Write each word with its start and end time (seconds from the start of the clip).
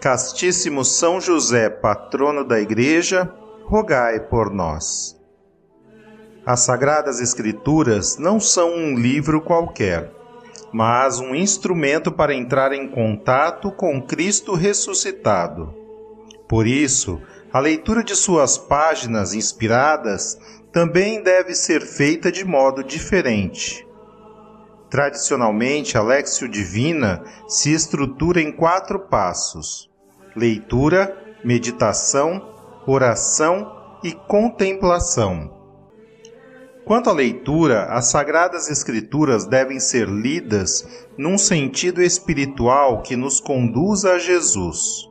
Castíssimo 0.00 0.84
São 0.84 1.20
José, 1.20 1.68
patrono 1.68 2.44
da 2.44 2.60
Igreja, 2.60 3.34
rogai 3.64 4.20
por 4.20 4.48
nós. 4.48 5.20
As 6.46 6.60
Sagradas 6.60 7.20
Escrituras 7.20 8.16
não 8.16 8.38
são 8.38 8.72
um 8.72 8.96
livro 8.96 9.40
qualquer, 9.40 10.12
mas 10.72 11.18
um 11.18 11.34
instrumento 11.34 12.12
para 12.12 12.32
entrar 12.32 12.72
em 12.72 12.86
contato 12.86 13.72
com 13.72 14.00
Cristo 14.00 14.54
ressuscitado. 14.54 15.74
Por 16.48 16.64
isso, 16.64 17.20
a 17.52 17.58
leitura 17.58 18.04
de 18.04 18.14
suas 18.14 18.56
páginas 18.56 19.34
inspiradas 19.34 20.38
também 20.70 21.20
deve 21.24 21.56
ser 21.56 21.80
feita 21.80 22.30
de 22.30 22.44
modo 22.44 22.84
diferente. 22.84 23.84
Tradicionalmente, 24.88 25.98
a 25.98 26.02
Lexio 26.02 26.48
Divina 26.48 27.22
se 27.48 27.72
estrutura 27.72 28.40
em 28.40 28.52
quatro 28.52 29.00
passos 29.00 29.87
leitura, 30.38 31.14
meditação, 31.44 32.54
oração 32.86 33.98
e 34.02 34.12
contemplação. 34.12 35.58
Quanto 36.84 37.10
à 37.10 37.12
leitura, 37.12 37.84
as 37.90 38.06
Sagradas 38.06 38.70
Escrituras 38.70 39.44
devem 39.44 39.78
ser 39.78 40.08
lidas 40.08 41.06
num 41.18 41.36
sentido 41.36 42.00
espiritual 42.00 43.02
que 43.02 43.14
nos 43.14 43.40
conduza 43.40 44.12
a 44.12 44.18
Jesus. 44.18 45.06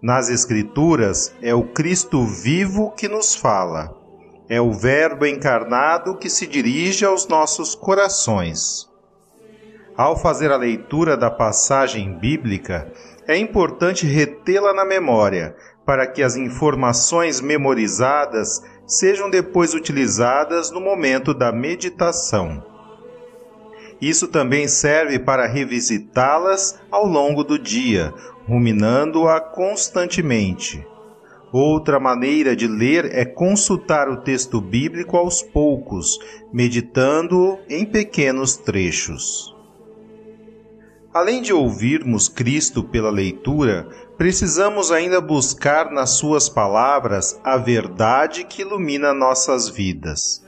Nas 0.00 0.28
Escrituras, 0.28 1.34
é 1.42 1.52
o 1.52 1.64
Cristo 1.64 2.24
vivo 2.24 2.92
que 2.92 3.08
nos 3.08 3.34
fala, 3.34 3.92
é 4.48 4.60
o 4.60 4.72
Verbo 4.72 5.26
encarnado 5.26 6.16
que 6.16 6.30
se 6.30 6.46
dirige 6.46 7.04
aos 7.04 7.26
nossos 7.26 7.74
corações. 7.74 8.88
Ao 9.96 10.16
fazer 10.16 10.52
a 10.52 10.56
leitura 10.56 11.16
da 11.16 11.30
passagem 11.30 12.18
bíblica, 12.18 12.90
é 13.30 13.36
importante 13.36 14.06
retê-la 14.06 14.74
na 14.74 14.84
memória, 14.84 15.54
para 15.86 16.04
que 16.04 16.20
as 16.20 16.34
informações 16.34 17.40
memorizadas 17.40 18.60
sejam 18.84 19.30
depois 19.30 19.72
utilizadas 19.72 20.72
no 20.72 20.80
momento 20.80 21.32
da 21.32 21.52
meditação. 21.52 22.60
Isso 24.00 24.26
também 24.26 24.66
serve 24.66 25.18
para 25.18 25.46
revisitá-las 25.46 26.80
ao 26.90 27.06
longo 27.06 27.44
do 27.44 27.56
dia, 27.56 28.12
ruminando-a 28.48 29.40
constantemente. 29.40 30.84
Outra 31.52 32.00
maneira 32.00 32.56
de 32.56 32.66
ler 32.66 33.14
é 33.14 33.24
consultar 33.24 34.08
o 34.08 34.22
texto 34.22 34.60
bíblico 34.60 35.16
aos 35.16 35.40
poucos, 35.40 36.18
meditando-o 36.52 37.60
em 37.68 37.84
pequenos 37.84 38.56
trechos. 38.56 39.49
Além 41.12 41.42
de 41.42 41.52
ouvirmos 41.52 42.28
Cristo 42.28 42.84
pela 42.84 43.10
leitura, 43.10 43.88
precisamos 44.16 44.92
ainda 44.92 45.20
buscar 45.20 45.90
nas 45.90 46.10
Suas 46.10 46.48
palavras 46.48 47.40
a 47.42 47.56
verdade 47.56 48.44
que 48.44 48.62
ilumina 48.62 49.12
nossas 49.12 49.68
vidas. 49.68 50.40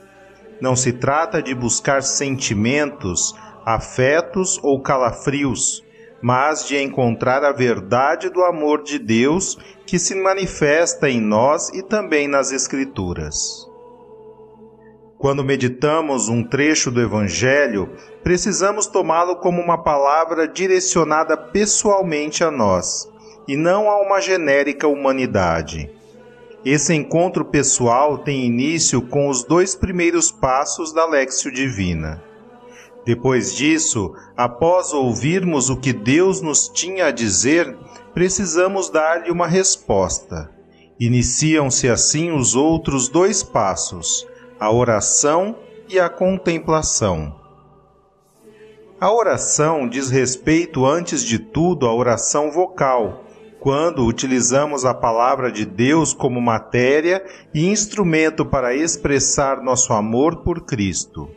Não 0.61 0.73
se 0.73 0.93
trata 0.93 1.43
de 1.43 1.53
buscar 1.53 2.01
sentimentos, 2.01 3.35
afetos 3.65 4.57
ou 4.63 4.81
calafrios, 4.81 5.83
mas 6.21 6.65
de 6.65 6.77
encontrar 6.77 7.43
a 7.43 7.51
verdade 7.51 8.29
do 8.29 8.41
amor 8.45 8.83
de 8.83 8.97
Deus 8.97 9.57
que 9.85 9.99
se 9.99 10.15
manifesta 10.15 11.09
em 11.09 11.19
nós 11.19 11.67
e 11.73 11.83
também 11.83 12.29
nas 12.29 12.53
Escrituras. 12.53 13.72
Quando 15.23 15.41
meditamos 15.41 16.27
um 16.27 16.43
trecho 16.43 16.91
do 16.91 16.99
Evangelho, 16.99 17.89
precisamos 18.25 18.87
tomá-lo 18.87 19.37
como 19.37 19.61
uma 19.61 19.77
palavra 19.77 20.45
direcionada 20.45 21.37
pessoalmente 21.37 22.43
a 22.43 22.51
nós, 22.51 23.09
e 23.47 23.55
não 23.55 23.89
a 23.89 24.01
uma 24.01 24.19
genérica 24.19 24.85
humanidade. 24.85 25.89
Esse 26.65 26.93
encontro 26.93 27.45
pessoal 27.45 28.17
tem 28.17 28.43
início 28.43 29.01
com 29.01 29.29
os 29.29 29.45
dois 29.45 29.73
primeiros 29.73 30.29
passos 30.29 30.91
da 30.91 31.05
Lexio 31.05 31.53
Divina. 31.53 32.21
Depois 33.05 33.55
disso, 33.55 34.13
após 34.35 34.91
ouvirmos 34.91 35.69
o 35.69 35.77
que 35.77 35.93
Deus 35.93 36.41
nos 36.41 36.67
tinha 36.67 37.05
a 37.05 37.11
dizer, 37.11 37.73
precisamos 38.13 38.89
dar-lhe 38.89 39.31
uma 39.31 39.47
resposta. 39.47 40.51
Iniciam-se 40.99 41.87
assim 41.87 42.33
os 42.33 42.57
outros 42.57 43.07
dois 43.07 43.41
passos 43.41 44.27
a 44.63 44.71
oração 44.71 45.57
e 45.89 45.99
a 45.99 46.07
contemplação. 46.07 47.35
A 48.97 49.11
oração 49.11 49.89
diz 49.89 50.09
respeito, 50.09 50.85
antes 50.85 51.21
de 51.21 51.37
tudo, 51.37 51.85
à 51.85 51.93
oração 51.93 52.49
vocal, 52.49 53.25
quando 53.59 54.05
utilizamos 54.05 54.85
a 54.85 54.93
palavra 54.93 55.51
de 55.51 55.65
Deus 55.65 56.13
como 56.13 56.39
matéria 56.39 57.25
e 57.53 57.67
instrumento 57.67 58.45
para 58.45 58.73
expressar 58.73 59.61
nosso 59.61 59.91
amor 59.91 60.37
por 60.43 60.61
Cristo. 60.61 61.29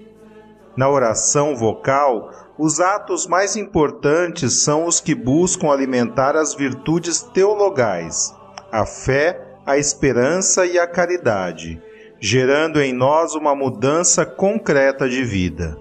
Na 0.76 0.88
oração 0.88 1.56
vocal, 1.56 2.31
os 2.56 2.78
atos 2.78 3.26
mais 3.26 3.56
importantes 3.56 4.62
são 4.62 4.86
os 4.86 5.00
que 5.00 5.16
buscam 5.16 5.72
alimentar 5.72 6.36
as 6.36 6.54
virtudes 6.54 7.22
teologais, 7.22 8.32
a 8.70 8.86
fé, 8.86 9.59
a 9.66 9.76
esperança 9.76 10.65
e 10.65 10.78
a 10.78 10.86
caridade 10.86 11.82
gerando 12.21 12.81
em 12.81 12.93
nós 12.93 13.34
uma 13.34 13.54
mudança 13.54 14.25
concreta 14.25 15.09
de 15.09 15.22
vida. 15.25 15.77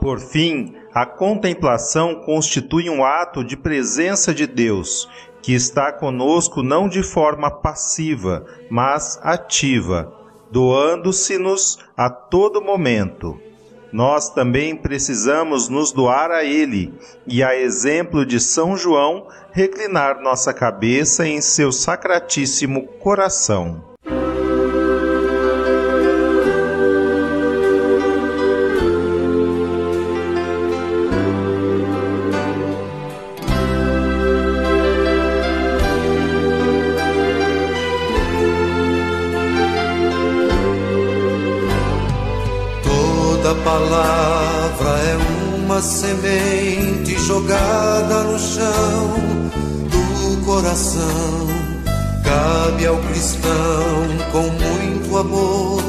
Por 0.00 0.18
fim, 0.18 0.74
a 0.94 1.04
contemplação 1.04 2.16
constitui 2.16 2.88
um 2.88 3.04
ato 3.04 3.44
de 3.44 3.56
presença 3.56 4.32
de 4.32 4.46
Deus, 4.46 5.08
que 5.42 5.52
está 5.52 5.92
conosco 5.92 6.62
não 6.62 6.88
de 6.88 7.02
forma 7.02 7.50
passiva, 7.50 8.44
mas 8.70 9.18
ativa, 9.22 10.12
doando-se-nos 10.50 11.78
a 11.96 12.08
todo 12.10 12.62
momento. 12.62 13.38
Nós 13.92 14.30
também 14.30 14.76
precisamos 14.76 15.68
nos 15.68 15.92
doar 15.92 16.30
a 16.30 16.44
Ele 16.44 16.94
e, 17.26 17.42
a 17.42 17.56
exemplo 17.56 18.24
de 18.24 18.38
São 18.38 18.76
João, 18.76 19.26
reclinar 19.52 20.20
nossa 20.20 20.54
cabeça 20.54 21.26
em 21.26 21.40
seu 21.40 21.72
sacratíssimo 21.72 22.86
coração. 23.00 23.89
Coração. 50.70 51.48
Cabe 52.22 52.86
ao 52.86 52.96
cristão 52.96 54.06
com 54.30 54.42
muito 54.42 55.18
amor 55.18 55.82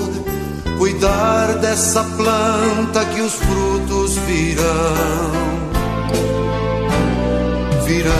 cuidar 0.78 1.54
dessa 1.60 2.04
planta 2.04 3.06
que 3.06 3.22
os 3.22 3.34
frutos 3.34 4.18
virão. 4.26 5.32
Virão. 7.86 8.12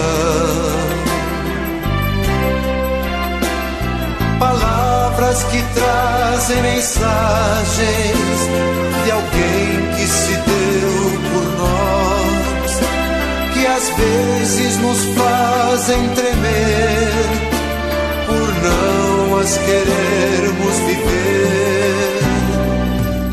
Palavras 4.38 5.44
que 5.46 5.64
trazem 5.74 6.62
mensagens 6.62 8.18
de 9.04 9.12
alguém 9.12 9.96
que 9.96 10.08
se 10.08 10.34
deu 10.34 10.61
às 13.76 13.90
vezes 13.90 14.78
nos 14.78 15.06
fazem 15.16 16.10
tremer 16.10 17.12
por 18.28 18.54
não 18.64 19.40
as 19.40 19.58
querermos 19.58 20.78
viver. 20.88 22.22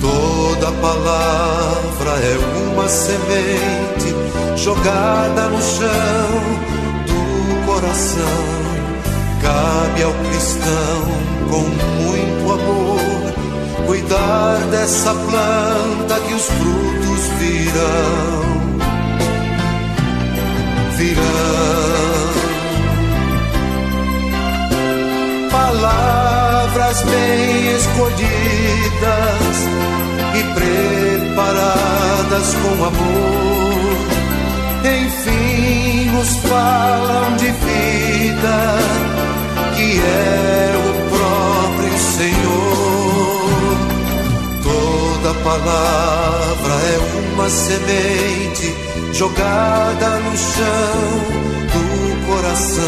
Toda 0.01 0.73
palavra 0.81 2.11
é 2.11 2.39
uma 2.71 2.89
semente 2.89 4.15
jogada 4.57 5.49
no 5.49 5.61
chão 5.63 6.31
do 7.07 7.67
coração 7.67 8.69
Cabe 9.41 10.03
ao 10.03 10.13
cristão 10.13 11.03
com 11.49 11.63
muito 12.03 12.53
amor 12.53 13.19
cuidar 13.87 14.59
dessa 14.71 15.15
planta 15.15 16.21
que 16.21 16.35
os 16.35 16.45
frutos 16.45 17.27
virão. 17.39 18.78
Virão. 20.99 21.23
Palavras 25.49 27.03
bem 27.03 27.77
escolhidas 27.77 29.57
e 30.35 30.43
preparadas 30.55 32.55
com 32.55 32.85
amor. 32.85 33.97
Enfim, 34.83 36.11
nos 36.11 36.35
falam 36.39 37.37
de 37.37 37.47
vida 37.47 38.79
que 39.77 40.01
é 40.01 40.75
o 40.85 40.93
próprio 41.17 41.97
Senhor. 41.97 43.79
Toda 44.65 45.33
palavra 45.45 46.75
é 46.75 46.99
uma 47.35 47.49
semente 47.49 48.88
jogada 49.13 50.09
no 50.21 50.37
chão 50.37 51.39
do 51.73 52.27
coração. 52.27 52.85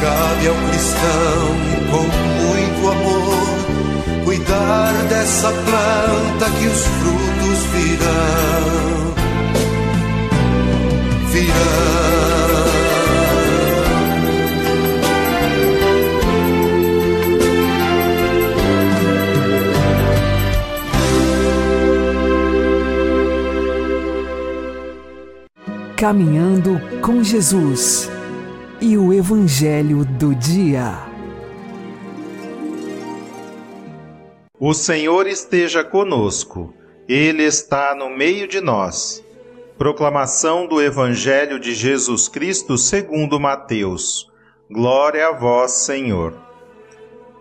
Cabe 0.00 0.48
ao 0.48 0.54
cristão 0.68 1.70
com 1.90 2.04
muito 2.42 2.88
amor 2.88 3.60
cuidar 4.24 4.92
dessa 5.08 5.48
planta 5.48 6.50
que 6.58 6.66
os 6.66 6.82
frutos 6.86 7.58
virão. 7.72 9.14
Virão. 11.30 11.89
Caminhando 26.00 26.80
com 27.02 27.22
Jesus 27.22 28.10
e 28.80 28.96
o 28.96 29.12
Evangelho 29.12 30.02
do 30.02 30.34
Dia. 30.34 30.94
O 34.58 34.72
Senhor 34.72 35.26
esteja 35.26 35.84
conosco, 35.84 36.72
Ele 37.06 37.42
está 37.42 37.94
no 37.94 38.08
meio 38.08 38.48
de 38.48 38.62
nós. 38.62 39.22
Proclamação 39.76 40.66
do 40.66 40.80
Evangelho 40.80 41.60
de 41.60 41.74
Jesus 41.74 42.28
Cristo 42.28 42.78
segundo 42.78 43.38
Mateus. 43.38 44.26
Glória 44.70 45.28
a 45.28 45.32
vós, 45.32 45.72
Senhor. 45.72 46.32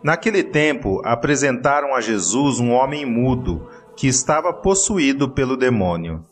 Naquele 0.04 0.44
tempo, 0.44 1.02
apresentaram 1.06 1.96
a 1.96 2.02
Jesus 2.02 2.60
um 2.60 2.72
homem 2.72 3.06
mudo 3.06 3.70
que 3.96 4.08
estava 4.08 4.52
possuído 4.52 5.30
pelo 5.30 5.56
demônio. 5.56 6.26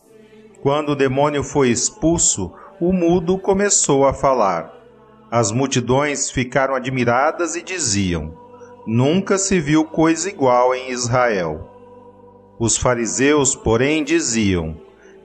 Quando 0.61 0.89
o 0.89 0.95
demônio 0.95 1.43
foi 1.43 1.69
expulso, 1.69 2.51
o 2.79 2.91
mudo 2.91 3.37
começou 3.37 4.05
a 4.05 4.13
falar. 4.13 4.73
As 5.29 5.51
multidões 5.51 6.31
ficaram 6.31 6.73
admiradas 6.73 7.55
e 7.55 7.61
diziam: 7.61 8.33
Nunca 8.85 9.37
se 9.37 9.59
viu 9.59 9.85
coisa 9.85 10.29
igual 10.29 10.73
em 10.73 10.89
Israel. 10.89 11.69
Os 12.59 12.75
fariseus, 12.75 13.55
porém, 13.55 14.03
diziam: 14.03 14.75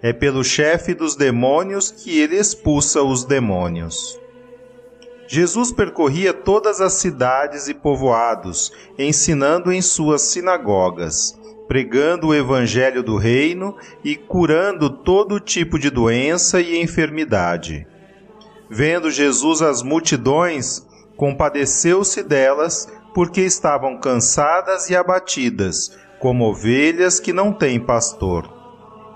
É 0.02 0.12
pelo 0.12 0.44
chefe 0.44 0.92
dos 0.92 1.16
demônios 1.16 1.90
que 1.90 2.18
ele 2.18 2.36
expulsa 2.36 3.02
os 3.02 3.24
demônios. 3.24 4.20
Jesus 5.26 5.72
percorria 5.72 6.34
todas 6.34 6.78
as 6.80 6.92
cidades 6.94 7.68
e 7.68 7.74
povoados, 7.74 8.70
ensinando 8.98 9.72
em 9.72 9.80
suas 9.80 10.20
sinagogas 10.22 11.40
pregando 11.72 12.26
o 12.26 12.34
evangelho 12.34 13.02
do 13.02 13.16
reino 13.16 13.74
e 14.04 14.14
curando 14.14 14.90
todo 14.90 15.40
tipo 15.40 15.78
de 15.78 15.88
doença 15.88 16.60
e 16.60 16.78
enfermidade. 16.78 17.86
Vendo 18.68 19.10
Jesus 19.10 19.62
as 19.62 19.82
multidões, 19.82 20.86
compadeceu-se 21.16 22.22
delas, 22.22 22.92
porque 23.14 23.40
estavam 23.40 23.98
cansadas 23.98 24.90
e 24.90 24.94
abatidas, 24.94 25.96
como 26.20 26.44
ovelhas 26.44 27.18
que 27.18 27.32
não 27.32 27.54
têm 27.54 27.80
pastor. 27.80 28.52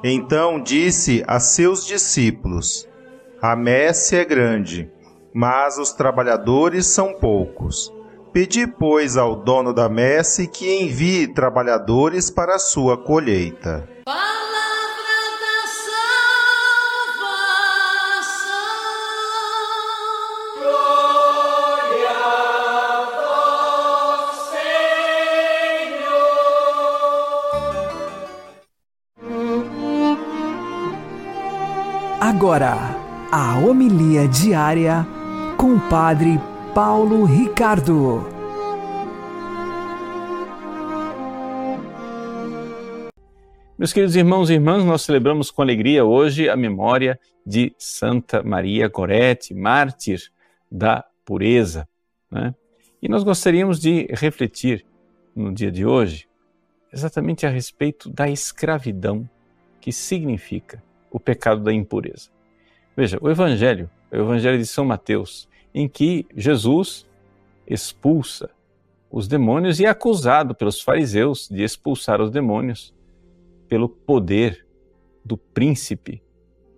Então 0.02 0.58
disse 0.58 1.22
a 1.26 1.38
seus 1.38 1.84
discípulos: 1.84 2.88
A 3.42 3.54
messe 3.54 4.16
é 4.16 4.24
grande, 4.24 4.90
mas 5.34 5.76
os 5.76 5.92
trabalhadores 5.92 6.86
são 6.86 7.12
poucos. 7.12 7.92
Pedi, 8.36 8.66
pois, 8.66 9.16
ao 9.16 9.34
dono 9.34 9.72
da 9.72 9.88
messe 9.88 10.46
que 10.46 10.70
envie 10.82 11.26
trabalhadores 11.26 12.28
para 12.28 12.56
a 12.56 12.58
sua 12.58 12.94
colheita. 12.98 13.88
Palavra 14.04 15.38
da 15.40 15.66
salvação. 17.16 17.32
Glória 20.58 22.10
ao 23.24 24.34
Senhor. 24.52 25.88
Agora, 32.20 32.76
a 33.32 33.56
homilia 33.60 34.28
diária 34.28 35.06
com 35.56 35.76
o 35.76 35.80
Padre 35.88 36.38
Paulo 36.76 37.24
Ricardo. 37.24 38.20
Meus 43.78 43.94
queridos 43.94 44.14
irmãos 44.14 44.50
e 44.50 44.52
irmãs, 44.52 44.84
nós 44.84 45.00
celebramos 45.00 45.50
com 45.50 45.62
alegria 45.62 46.04
hoje 46.04 46.50
a 46.50 46.54
memória 46.54 47.18
de 47.46 47.74
Santa 47.78 48.42
Maria 48.42 48.88
Gorete, 48.88 49.54
mártir 49.54 50.30
da 50.70 51.02
pureza. 51.24 51.88
Né? 52.30 52.54
E 53.00 53.08
nós 53.08 53.24
gostaríamos 53.24 53.80
de 53.80 54.06
refletir 54.10 54.84
no 55.34 55.54
dia 55.54 55.72
de 55.72 55.86
hoje 55.86 56.28
exatamente 56.92 57.46
a 57.46 57.48
respeito 57.48 58.10
da 58.10 58.28
escravidão 58.28 59.26
que 59.80 59.90
significa 59.90 60.84
o 61.10 61.18
pecado 61.18 61.62
da 61.62 61.72
impureza. 61.72 62.28
Veja, 62.94 63.16
o 63.22 63.30
Evangelho, 63.30 63.88
o 64.12 64.16
Evangelho 64.16 64.58
de 64.58 64.66
São 64.66 64.84
Mateus, 64.84 65.48
em 65.76 65.86
que 65.86 66.26
Jesus 66.34 67.06
expulsa 67.66 68.48
os 69.10 69.28
demônios 69.28 69.78
e 69.78 69.84
é 69.84 69.88
acusado 69.90 70.54
pelos 70.54 70.80
fariseus 70.80 71.50
de 71.50 71.62
expulsar 71.62 72.18
os 72.18 72.30
demônios 72.30 72.94
pelo 73.68 73.86
poder 73.86 74.66
do 75.22 75.36
príncipe 75.36 76.22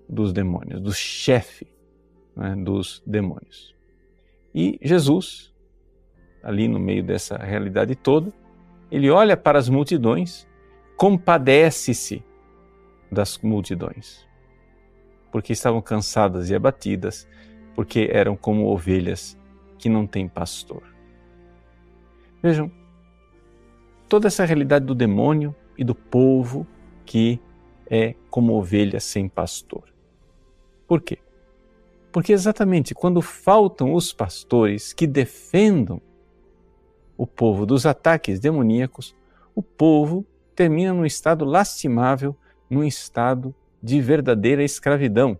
dos 0.08 0.32
demônios, 0.32 0.80
do 0.80 0.92
chefe 0.92 1.68
né, 2.34 2.56
dos 2.56 3.00
demônios. 3.06 3.72
E 4.52 4.80
Jesus, 4.82 5.54
ali 6.42 6.66
no 6.66 6.80
meio 6.80 7.04
dessa 7.04 7.36
realidade 7.36 7.94
toda, 7.94 8.32
ele 8.90 9.10
olha 9.10 9.36
para 9.36 9.60
as 9.60 9.68
multidões, 9.68 10.44
compadece-se 10.96 12.24
das 13.12 13.38
multidões, 13.38 14.26
porque 15.30 15.52
estavam 15.52 15.80
cansadas 15.80 16.50
e 16.50 16.54
abatidas, 16.56 17.28
porque 17.78 18.08
eram 18.10 18.34
como 18.34 18.66
ovelhas 18.66 19.38
que 19.78 19.88
não 19.88 20.04
têm 20.04 20.26
pastor. 20.26 20.82
Vejam, 22.42 22.72
toda 24.08 24.26
essa 24.26 24.44
realidade 24.44 24.84
do 24.84 24.96
demônio 24.96 25.54
e 25.78 25.84
do 25.84 25.94
povo 25.94 26.66
que 27.06 27.40
é 27.88 28.16
como 28.30 28.54
ovelha 28.54 28.98
sem 28.98 29.28
pastor. 29.28 29.84
Por 30.88 31.00
quê? 31.00 31.18
Porque 32.10 32.32
exatamente 32.32 32.96
quando 32.96 33.22
faltam 33.22 33.94
os 33.94 34.12
pastores 34.12 34.92
que 34.92 35.06
defendam 35.06 36.02
o 37.16 37.28
povo 37.28 37.64
dos 37.64 37.86
ataques 37.86 38.40
demoníacos, 38.40 39.14
o 39.54 39.62
povo 39.62 40.26
termina 40.52 40.92
num 40.92 41.06
estado 41.06 41.44
lastimável, 41.44 42.34
num 42.68 42.82
estado 42.82 43.54
de 43.80 44.00
verdadeira 44.00 44.64
escravidão. 44.64 45.38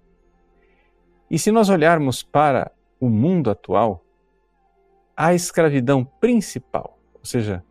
E 1.31 1.39
se 1.39 1.51
nós 1.51 1.69
olharmos 1.69 2.23
para 2.23 2.73
o 3.01 3.09
mundo 3.09 3.51
atual, 3.51 4.05
a 5.17 5.35
escravidão 5.35 6.05
principal, 6.05 6.99
ou 7.15 7.25
seja, 7.25 7.63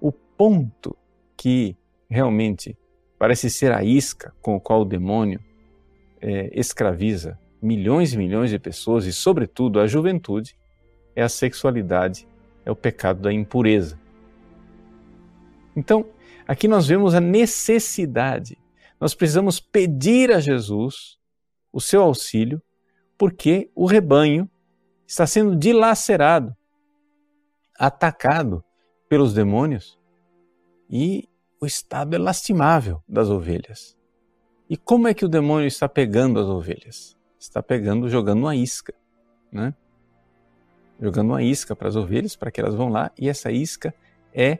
o 0.00 0.12
ponto 0.12 0.96
que 1.36 1.76
realmente 2.08 2.76
parece 3.18 3.48
ser 3.48 3.72
a 3.72 3.82
isca 3.82 4.34
com 4.42 4.56
o 4.56 4.60
qual 4.60 4.82
o 4.82 4.84
demônio 4.84 5.40
é, 6.20 6.50
escraviza 6.52 7.38
milhões 7.62 8.12
e 8.12 8.18
milhões 8.18 8.50
de 8.50 8.58
pessoas 8.58 9.06
e, 9.06 9.12
sobretudo, 9.12 9.78
a 9.78 9.86
juventude, 9.86 10.56
é 11.14 11.22
a 11.22 11.28
sexualidade, 11.28 12.26
é 12.64 12.70
o 12.70 12.76
pecado 12.76 13.20
da 13.22 13.32
impureza. 13.32 13.98
Então, 15.76 16.04
aqui 16.46 16.66
nós 16.66 16.86
vemos 16.86 17.14
a 17.14 17.20
necessidade. 17.20 18.58
Nós 19.00 19.14
precisamos 19.14 19.60
pedir 19.60 20.32
a 20.32 20.40
Jesus 20.40 21.16
o 21.72 21.80
seu 21.80 22.02
auxílio, 22.02 22.60
porque 23.22 23.70
o 23.72 23.86
rebanho 23.86 24.50
está 25.06 25.24
sendo 25.28 25.54
dilacerado, 25.54 26.56
atacado 27.78 28.64
pelos 29.08 29.32
demônios 29.32 29.96
e 30.90 31.28
o 31.60 31.64
estado 31.64 32.16
é 32.16 32.18
lastimável 32.18 33.00
das 33.06 33.28
ovelhas. 33.28 33.96
E 34.68 34.76
como 34.76 35.06
é 35.06 35.14
que 35.14 35.24
o 35.24 35.28
demônio 35.28 35.68
está 35.68 35.88
pegando 35.88 36.40
as 36.40 36.46
ovelhas? 36.46 37.16
Está 37.38 37.62
pegando, 37.62 38.08
jogando 38.08 38.40
uma 38.40 38.56
isca, 38.56 38.92
né? 39.52 39.72
Jogando 41.00 41.28
uma 41.28 41.44
isca 41.44 41.76
para 41.76 41.86
as 41.86 41.94
ovelhas 41.94 42.34
para 42.34 42.50
que 42.50 42.60
elas 42.60 42.74
vão 42.74 42.88
lá 42.88 43.12
e 43.16 43.28
essa 43.28 43.52
isca 43.52 43.94
é 44.34 44.58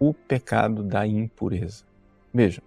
o 0.00 0.14
pecado 0.14 0.82
da 0.82 1.06
impureza. 1.06 1.84
Vejam. 2.32 2.64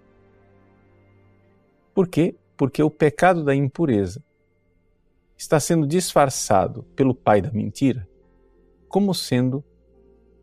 Por 1.95 2.07
quê? 2.07 2.35
Porque 2.55 2.83
o 2.83 2.91
pecado 2.91 3.43
da 3.43 3.55
impureza 3.55 4.23
está 5.41 5.59
sendo 5.59 5.87
disfarçado 5.87 6.83
pelo 6.95 7.15
pai 7.15 7.41
da 7.41 7.51
mentira 7.51 8.07
como 8.87 9.11
sendo 9.11 9.63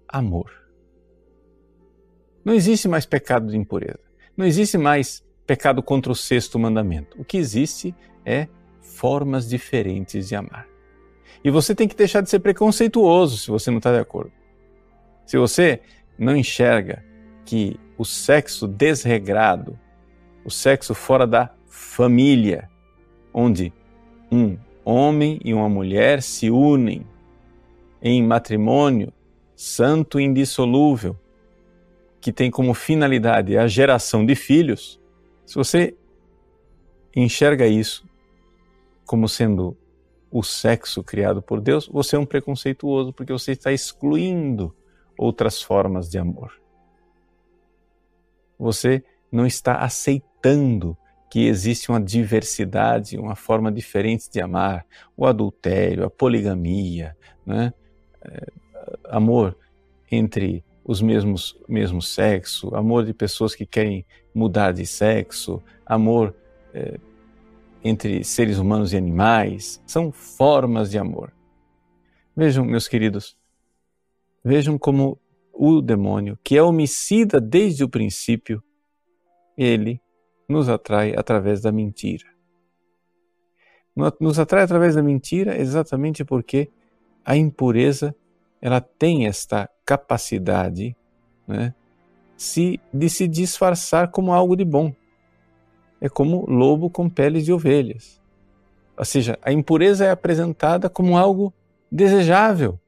amor. 0.09 0.50
Não 2.45 2.52
existe 2.52 2.88
mais 2.88 3.07
pecado 3.07 3.49
de 3.49 3.57
impureza. 3.57 4.00
Não 4.37 4.45
existe 4.45 4.76
mais 4.76 5.25
pecado 5.47 5.85
contra 5.85 6.11
o 6.11 6.17
sexto 6.17 6.59
mandamento. 6.59 7.21
O 7.21 7.25
que 7.25 7.37
existe 7.37 7.95
é 8.25 8.49
formas 8.81 9.49
diferentes 9.49 10.26
de 10.26 10.35
amar. 10.35 10.67
E 11.45 11.50
você 11.50 11.76
tem 11.76 11.87
que 11.87 11.95
deixar 11.95 12.21
de 12.21 12.28
ser 12.28 12.40
preconceituoso 12.40 13.38
se 13.38 13.50
você 13.52 13.71
não 13.71 13.78
está 13.78 13.93
de 13.93 14.00
acordo. 14.00 14.33
Se 15.25 15.38
você 15.38 15.81
não 16.19 16.37
enxerga 16.37 17.05
que 17.45 17.78
o 17.97 18.05
sexo 18.05 18.67
desregrado, 18.67 19.78
o 20.45 20.50
sexo 20.50 20.93
fora 20.93 21.25
da 21.25 21.55
família, 21.69 22.69
onde 23.33 23.73
um 24.33 24.59
homem 24.88 25.38
e 25.45 25.52
uma 25.52 25.68
mulher 25.68 26.23
se 26.23 26.50
unem 26.50 27.07
em 28.00 28.23
matrimônio 28.23 29.12
santo 29.54 30.18
e 30.18 30.25
indissolúvel, 30.25 31.14
que 32.21 32.33
tem 32.33 32.50
como 32.50 32.73
finalidade 32.73 33.59
a 33.59 33.66
geração 33.66 34.25
de 34.25 34.35
filhos, 34.35 34.99
se 35.45 35.54
você 35.57 35.95
enxerga 37.14 37.66
isso 37.66 38.09
como 39.04 39.28
sendo 39.28 39.76
o 40.30 40.42
sexo 40.42 41.02
criado 41.02 41.42
por 41.42 41.61
Deus, 41.61 41.87
você 41.87 42.16
é 42.16 42.18
um 42.18 42.26
preconceituoso, 42.26 43.12
porque 43.12 43.33
você 43.33 43.52
está 43.52 43.73
excluindo 43.73 44.75
outras 45.18 45.62
formas 45.62 46.09
de 46.09 46.18
amor. 46.18 46.52
Você 48.59 49.02
não 49.30 49.47
está 49.47 49.78
aceitando 49.78 50.97
que 51.31 51.47
existe 51.47 51.91
uma 51.91 52.01
diversidade, 52.01 53.19
uma 53.19 53.37
forma 53.37 53.71
diferente 53.71 54.31
de 54.31 54.41
amar, 54.41 54.87
o 55.17 55.27
adultério, 55.27 56.05
a 56.05 56.11
poligamia, 56.11 57.17
né? 57.45 57.73
É, 58.23 58.47
amor 59.11 59.57
entre 60.11 60.65
os 60.85 61.03
mesmos 61.03 61.59
mesmo 61.69 62.01
sexo, 62.01 62.75
amor 62.75 63.05
de 63.05 63.13
pessoas 63.13 63.55
que 63.55 63.67
querem 63.67 64.07
mudar 64.35 64.73
de 64.73 64.87
sexo, 64.87 65.63
amor 65.85 66.35
é, 66.73 66.99
entre 67.85 68.25
seres 68.25 68.59
humanos 68.59 68.93
e 68.93 68.97
animais, 68.97 69.83
são 69.87 70.11
formas 70.11 70.91
de 70.91 70.99
amor. 70.99 71.33
Vejam, 72.35 72.65
meus 72.65 72.89
queridos, 72.89 73.39
Vejam 74.45 74.79
como 74.79 75.21
o 75.53 75.83
demônio, 75.83 76.39
que 76.43 76.57
é 76.57 76.63
homicida 76.63 77.41
desde 77.41 77.83
o 77.83 77.89
princípio, 77.89 78.63
ele 79.57 80.01
nos 80.49 80.69
atrai 80.69 81.14
através 81.17 81.61
da 81.61 81.71
mentira. 81.71 82.25
Nos 84.21 84.38
atrai 84.38 84.62
através 84.62 84.95
da 84.95 85.02
mentira 85.02 85.59
exatamente 85.59 86.25
porque 86.25 86.71
a 87.25 87.37
impureza 87.37 88.14
ela 88.61 88.81
tem 88.81 89.26
esta 89.26 89.69
capacidade 89.85 90.97
né, 91.47 91.75
de 92.93 93.09
se 93.11 93.26
disfarçar 93.26 94.11
como 94.11 94.33
algo 94.33 94.57
de 94.57 94.64
bom. 94.64 94.95
É 96.00 96.09
como 96.09 96.47
lobo 96.49 96.88
com 96.88 97.09
peles 97.09 97.45
de 97.45 97.52
ovelhas. 97.52 98.21
Ou 98.97 99.05
seja, 99.05 99.38
a 99.43 99.52
impureza 99.52 100.05
é 100.05 100.11
apresentada 100.11 100.88
como 100.88 101.17
algo 101.17 101.52
desejável, 101.90 102.78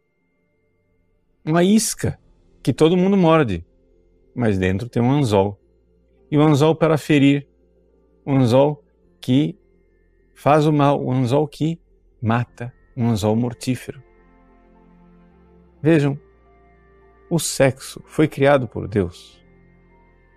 uma 1.45 1.64
isca 1.64 2.19
que 2.62 2.73
todo 2.73 2.97
mundo 2.97 3.17
morde, 3.17 3.64
mas 4.35 4.59
dentro 4.59 4.88
tem 4.88 5.02
um 5.02 5.11
anzol. 5.11 5.59
E 6.31 6.37
o 6.37 6.43
anzol 6.43 6.75
para 6.75 6.99
ferir, 6.99 7.49
um 8.27 8.37
anzol 8.37 8.85
que 9.21 9.59
faz 10.35 10.67
o 10.67 10.73
mal, 10.73 11.05
um 11.05 11.12
anzol 11.12 11.47
que 11.47 11.79
mata, 12.21 12.73
um 12.97 13.09
anzol 13.11 13.37
mortífero. 13.37 14.03
Vejam, 15.83 16.19
o 17.29 17.39
sexo 17.39 18.03
foi 18.07 18.27
criado 18.27 18.67
por 18.67 18.89
Deus 18.89 19.41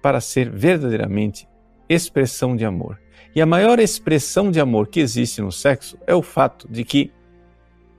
para 0.01 0.21
ser 0.21 0.49
verdadeiramente 0.49 1.47
expressão 1.87 2.55
de 2.55 2.65
amor. 2.65 2.99
E 3.35 3.41
a 3.41 3.45
maior 3.45 3.79
expressão 3.79 4.51
de 4.51 4.59
amor 4.59 4.87
que 4.87 4.99
existe 4.99 5.41
no 5.41 5.51
sexo 5.51 5.97
é 6.05 6.13
o 6.13 6.21
fato 6.21 6.67
de 6.69 6.83
que, 6.83 7.11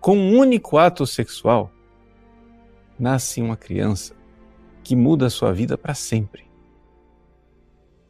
com 0.01 0.17
um 0.17 0.39
único 0.39 0.79
ato 0.79 1.07
sexual, 1.07 1.73
nasce 2.99 3.43
uma 3.43 3.57
criança 3.57 4.15
que 4.83 4.95
muda 4.95 5.27
a 5.27 5.31
sua 5.31 5.53
vida 5.53 5.77
para 5.77 5.95
sempre. 5.95 6.45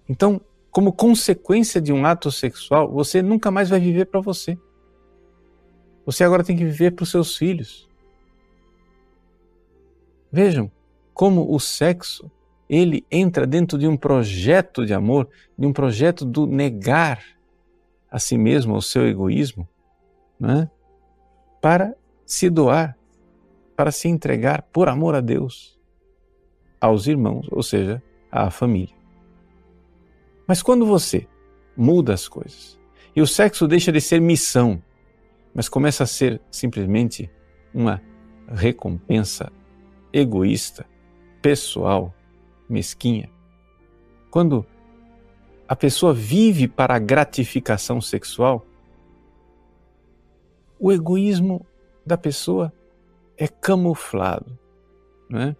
Então, 0.08 0.40
como 0.74 0.92
consequência 0.92 1.80
de 1.80 1.92
um 1.92 2.04
ato 2.04 2.32
sexual, 2.32 2.90
você 2.90 3.22
nunca 3.22 3.48
mais 3.48 3.70
vai 3.70 3.78
viver 3.78 4.06
para 4.06 4.20
você. 4.20 4.58
Você 6.04 6.24
agora 6.24 6.42
tem 6.42 6.56
que 6.56 6.64
viver 6.64 6.90
para 6.90 7.04
os 7.04 7.12
seus 7.12 7.36
filhos. 7.36 7.88
Vejam 10.32 10.68
como 11.14 11.54
o 11.54 11.60
sexo 11.60 12.28
ele 12.68 13.06
entra 13.08 13.46
dentro 13.46 13.78
de 13.78 13.86
um 13.86 13.96
projeto 13.96 14.84
de 14.84 14.92
amor, 14.92 15.28
de 15.56 15.64
um 15.64 15.72
projeto 15.72 16.24
do 16.24 16.44
negar 16.44 17.22
a 18.10 18.18
si 18.18 18.36
mesmo, 18.36 18.74
o 18.74 18.82
seu 18.82 19.06
egoísmo, 19.06 19.68
né? 20.40 20.68
para 21.60 21.94
se 22.26 22.50
doar 22.50 22.98
para 23.76 23.92
se 23.92 24.08
entregar 24.08 24.62
por 24.72 24.88
amor 24.88 25.14
a 25.14 25.20
Deus 25.20 25.78
aos 26.80 27.06
irmãos, 27.06 27.46
ou 27.52 27.62
seja, 27.62 28.02
à 28.28 28.50
família. 28.50 29.03
Mas 30.46 30.62
quando 30.62 30.84
você 30.84 31.26
muda 31.76 32.12
as 32.12 32.28
coisas 32.28 32.78
e 33.14 33.22
o 33.22 33.26
sexo 33.26 33.66
deixa 33.66 33.90
de 33.90 34.00
ser 34.00 34.20
missão, 34.20 34.82
mas 35.54 35.68
começa 35.68 36.04
a 36.04 36.06
ser 36.06 36.40
simplesmente 36.50 37.30
uma 37.72 38.02
recompensa 38.48 39.52
egoísta, 40.12 40.86
pessoal, 41.40 42.14
mesquinha, 42.68 43.30
quando 44.30 44.66
a 45.66 45.74
pessoa 45.74 46.12
vive 46.12 46.68
para 46.68 46.94
a 46.94 46.98
gratificação 46.98 48.00
sexual, 48.00 48.66
o 50.78 50.92
egoísmo 50.92 51.64
da 52.04 52.18
pessoa 52.18 52.72
é 53.36 53.48
camuflado, 53.48 54.58
não 55.28 55.40
é? 55.40 55.56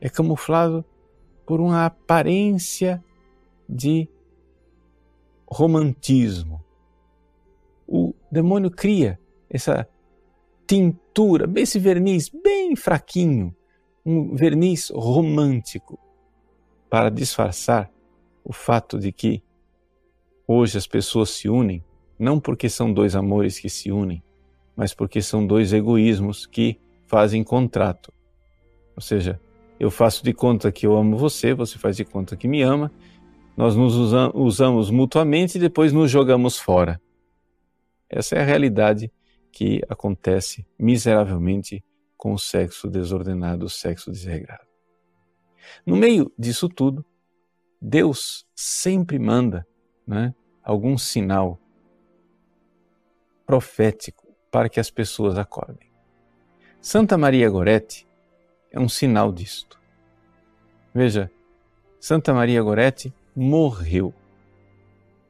É 0.00 0.08
camuflado 0.08 0.84
por 1.46 1.60
uma 1.60 1.86
aparência 1.86 3.02
de 3.72 4.08
romantismo. 5.46 6.62
O 7.86 8.14
demônio 8.30 8.70
cria 8.70 9.18
essa 9.48 9.88
tintura, 10.66 11.50
esse 11.56 11.78
verniz 11.78 12.28
bem 12.28 12.74
fraquinho, 12.76 13.54
um 14.04 14.34
verniz 14.34 14.90
romântico, 14.90 15.98
para 16.88 17.10
disfarçar 17.10 17.90
o 18.44 18.52
fato 18.52 18.98
de 18.98 19.12
que 19.12 19.42
hoje 20.46 20.76
as 20.76 20.86
pessoas 20.86 21.30
se 21.30 21.48
unem 21.48 21.82
não 22.18 22.38
porque 22.38 22.68
são 22.68 22.92
dois 22.92 23.16
amores 23.16 23.58
que 23.58 23.68
se 23.68 23.90
unem, 23.90 24.22
mas 24.76 24.94
porque 24.94 25.20
são 25.20 25.44
dois 25.44 25.72
egoísmos 25.72 26.46
que 26.46 26.78
fazem 27.06 27.42
contrato. 27.42 28.12
Ou 28.94 29.02
seja, 29.02 29.40
eu 29.80 29.90
faço 29.90 30.22
de 30.22 30.32
conta 30.32 30.70
que 30.70 30.86
eu 30.86 30.96
amo 30.96 31.16
você, 31.16 31.52
você 31.52 31.78
faz 31.78 31.96
de 31.96 32.04
conta 32.04 32.36
que 32.36 32.46
me 32.46 32.62
ama, 32.62 32.92
nós 33.56 33.76
nos 33.76 33.94
usamos 34.34 34.90
mutuamente 34.90 35.56
e 35.56 35.60
depois 35.60 35.92
nos 35.92 36.10
jogamos 36.10 36.58
fora. 36.58 37.00
Essa 38.08 38.36
é 38.36 38.40
a 38.40 38.44
realidade 38.44 39.12
que 39.50 39.80
acontece 39.88 40.66
miseravelmente 40.78 41.84
com 42.16 42.32
o 42.32 42.38
sexo 42.38 42.88
desordenado, 42.88 43.66
o 43.66 43.70
sexo 43.70 44.10
desregrado. 44.10 44.66
No 45.84 45.96
meio 45.96 46.32
disso 46.38 46.68
tudo, 46.68 47.04
Deus 47.80 48.46
sempre 48.54 49.18
manda 49.18 49.66
né, 50.06 50.34
algum 50.62 50.96
sinal 50.96 51.58
profético 53.44 54.34
para 54.50 54.68
que 54.68 54.80
as 54.80 54.90
pessoas 54.90 55.36
acordem. 55.36 55.90
Santa 56.80 57.18
Maria 57.18 57.48
Gorete 57.48 58.06
é 58.70 58.80
um 58.80 58.88
sinal 58.88 59.32
disto. 59.32 59.80
Veja, 60.94 61.30
Santa 62.00 62.32
Maria 62.32 62.62
Gorete 62.62 63.12
morreu. 63.34 64.14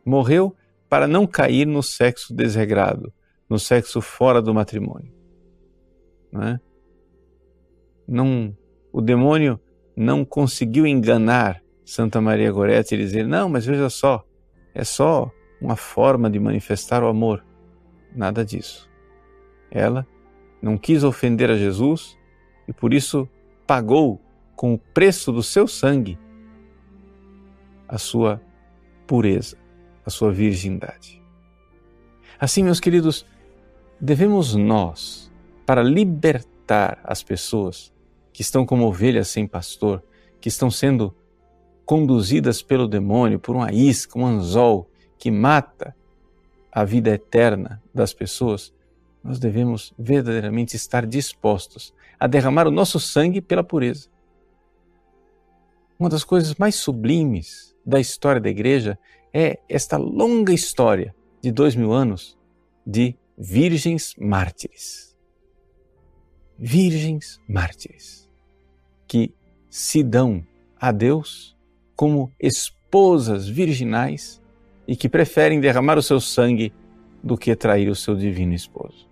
Morreu 0.05 0.55
para 0.89 1.07
não 1.07 1.27
cair 1.27 1.67
no 1.67 1.83
sexo 1.83 2.35
desregrado, 2.35 3.13
no 3.49 3.59
sexo 3.59 4.01
fora 4.01 4.43
do 4.43 4.53
matrimônio. 4.53 5.13
Não, 6.31 6.43
é? 6.43 6.61
não 8.07 8.57
o 8.93 9.01
demônio 9.01 9.61
não 9.97 10.25
conseguiu 10.25 10.87
enganar 10.87 11.63
Santa 11.85 12.21
Maria 12.21 12.51
Gorete 12.51 12.95
e 12.95 12.99
dizer: 12.99 13.27
não, 13.27 13.49
mas 13.49 13.65
veja 13.65 13.89
só, 13.89 14.25
é 14.75 14.85
só 14.85 15.31
uma 15.61 15.77
forma 15.77 16.29
de 16.29 16.39
manifestar 16.39 17.03
o 17.03 17.09
amor. 17.09 17.45
Nada 18.15 18.45
disso. 18.45 18.91
Ela 19.71 20.07
não 20.61 20.77
quis 20.77 21.03
ofender 21.03 21.51
a 21.51 21.57
Jesus 21.57 22.19
e 22.69 22.73
por 22.73 22.93
isso 22.93 23.29
pagou 23.67 24.21
com 24.55 24.75
o 24.75 24.79
preço 24.79 25.33
do 25.33 25.43
seu 25.43 25.67
sangue 25.67 26.19
a 27.93 27.99
sua 27.99 28.41
pureza, 29.07 29.59
a 30.05 30.09
sua 30.09 30.33
virgindade. 30.33 31.23
Assim, 32.41 32.65
meus 32.65 32.81
queridos, 32.81 33.27
devemos 34.01 34.55
nós, 34.55 35.31
para 35.67 35.83
libertar 35.83 36.99
as 37.05 37.23
pessoas 37.23 37.93
que 38.33 38.41
estão 38.41 38.65
como 38.65 38.87
ovelhas 38.87 39.29
sem 39.29 39.47
pastor, 39.47 40.03
que 40.41 40.49
estão 40.49 40.71
sendo 40.71 41.15
conduzidas 41.85 42.63
pelo 42.63 42.89
demônio, 42.89 43.39
por 43.39 43.55
uma 43.55 43.71
isca, 43.71 44.19
um 44.19 44.25
anzol 44.25 44.91
que 45.19 45.31
mata 45.31 45.95
a 46.73 46.85
vida 46.85 47.11
eterna 47.11 47.83
das 47.95 48.15
pessoas, 48.15 48.73
nós 49.23 49.39
devemos 49.39 49.93
verdadeiramente 49.99 50.75
estar 50.77 51.07
dispostos 51.07 51.93
a 52.19 52.27
derramar 52.27 52.67
o 52.67 52.71
nosso 52.71 52.99
sangue 52.99 53.43
pela 53.43 53.63
pureza. 53.63 54.09
Uma 56.03 56.09
das 56.09 56.25
coisas 56.25 56.57
mais 56.57 56.75
sublimes 56.75 57.77
da 57.87 58.01
história 58.01 58.41
da 58.41 58.51
igreja 58.51 58.99
é 59.33 59.61
esta 59.69 59.97
longa 59.97 60.53
história 60.53 61.15
de 61.41 61.53
dois 61.53 61.77
mil 61.77 61.93
anos 61.93 62.37
de 62.85 63.15
virgens 63.39 64.13
mártires. 64.19 65.17
Virgens 66.59 67.41
mártires 67.49 68.29
que 69.07 69.33
se 69.71 70.03
dão 70.03 70.45
a 70.77 70.91
Deus 70.91 71.57
como 71.95 72.33
esposas 72.41 73.47
virginais 73.47 74.43
e 74.89 74.97
que 74.97 75.09
preferem 75.09 75.61
derramar 75.61 75.99
o 75.99 76.03
seu 76.03 76.21
sangue 76.21 76.73
do 77.23 77.39
que 77.39 77.55
trair 77.55 77.89
o 77.89 77.95
seu 77.95 78.17
divino 78.17 78.55
esposo. 78.55 79.09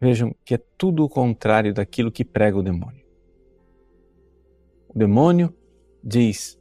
Vejam 0.00 0.34
que 0.44 0.54
é 0.54 0.60
tudo 0.76 1.04
o 1.04 1.08
contrário 1.08 1.72
daquilo 1.72 2.10
que 2.10 2.24
prega 2.24 2.58
o 2.58 2.62
demônio. 2.64 3.01
O 4.94 4.98
demônio 4.98 5.54
diz: 6.02 6.58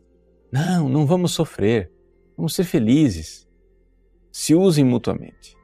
não, 0.52 0.88
não 0.88 1.06
vamos 1.06 1.32
sofrer, 1.32 1.92
vamos 2.38 2.54
ser 2.54 2.64
felizes. 2.64 3.48
Se 4.32 4.56
usem 4.56 4.86
mutuamente. 4.86 5.58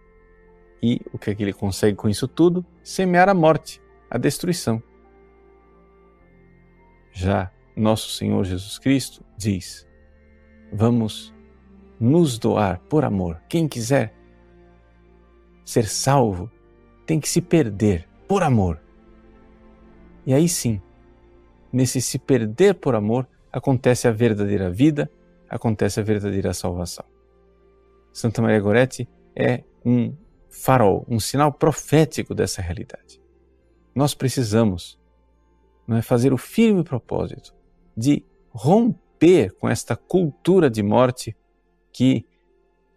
E 0.84 1.02
o 1.14 1.18
que, 1.18 1.32
é 1.32 1.36
que 1.36 1.42
ele 1.42 1.54
consegue 1.54 1.96
com 1.96 2.10
isso 2.10 2.28
tudo? 2.28 2.66
Semear 2.84 3.30
a 3.30 3.34
morte, 3.34 3.82
a 4.10 4.18
destruição. 4.18 4.84
Já 7.12 7.51
nosso 7.75 8.10
Senhor 8.10 8.44
Jesus 8.44 8.77
Cristo 8.77 9.24
diz: 9.38 9.88
vamos 10.72 11.34
nos 12.00 12.38
doar 12.38 12.80
por 12.90 13.06
amor. 13.06 13.42
Quem 13.48 13.68
quiser 13.68 14.14
ser 15.66 15.88
salvo 15.88 16.51
tem 17.06 17.20
que 17.20 17.30
se 17.30 17.42
perder 17.42 18.08
por 18.27 18.44
amor. 18.44 18.82
E 20.25 20.34
aí 20.34 20.48
sim, 20.48 20.82
nesse 21.72 22.01
se 22.01 22.18
perder 22.18 22.75
por 22.75 22.96
amor, 22.96 23.27
acontece 23.51 24.08
a 24.08 24.12
verdadeira 24.12 24.70
vida, 24.70 25.10
acontece 25.50 26.00
a 26.00 26.03
verdadeira 26.03 26.53
salvação. 26.53 27.06
Santa 28.12 28.42
Maria 28.42 28.60
Gorete 28.60 29.08
é 29.36 29.64
um 29.86 30.14
farol, 30.50 31.06
um 31.08 31.20
sinal 31.20 31.51
profético 31.51 32.34
dessa 32.34 32.62
realidade. 32.62 33.22
Nós 33.94 34.14
precisamos 34.14 35.00
não 35.88 35.98
é, 35.98 36.01
fazer 36.01 36.34
o 36.34 36.38
firme 36.38 36.84
propósito 36.84 37.56
de 37.96 38.25
romper 38.50 39.53
com 39.53 39.70
esta 39.70 39.96
cultura 39.96 40.70
de 40.70 40.84
morte 40.84 41.36
que 41.92 42.25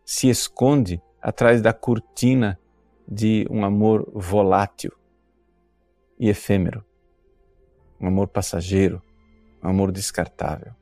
se 0.04 0.28
esconde 0.28 1.00
atrás 1.22 1.62
da 1.62 1.72
cortina 1.72 2.58
de 3.06 3.46
um 3.50 3.64
amor 3.64 4.10
volátil 4.14 4.92
e 6.18 6.28
efêmero, 6.28 6.84
um 8.00 8.06
amor 8.06 8.28
passageiro, 8.28 9.02
um 9.62 9.68
amor 9.68 9.92
descartável. 9.92 10.72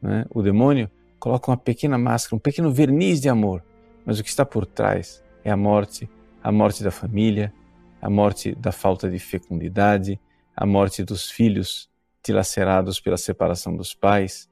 Né? 0.00 0.24
O 0.30 0.42
demônio 0.42 0.90
coloca 1.18 1.50
uma 1.50 1.56
pequena 1.56 1.98
máscara, 1.98 2.36
um 2.36 2.40
pequeno 2.40 2.72
verniz 2.72 3.20
de 3.20 3.28
amor, 3.28 3.62
mas 4.04 4.18
o 4.18 4.22
que 4.22 4.28
está 4.28 4.44
por 4.44 4.64
trás 4.64 5.22
é 5.44 5.50
a 5.50 5.56
morte, 5.56 6.08
a 6.42 6.50
morte 6.50 6.82
da 6.82 6.90
família, 6.90 7.52
a 8.00 8.08
morte 8.08 8.54
da 8.54 8.72
falta 8.72 9.10
de 9.10 9.18
fecundidade, 9.18 10.20
a 10.56 10.64
morte 10.64 11.04
dos 11.04 11.30
filhos 11.30 11.90
dilacerados 12.24 13.00
pela 13.00 13.16
separação 13.16 13.76
dos 13.76 13.94
pais, 13.94 14.48